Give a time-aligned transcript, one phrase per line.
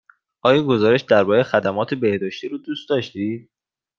[0.41, 3.49] آیا گزارش درباره خدمات بهداشتی را دوست داشتید؟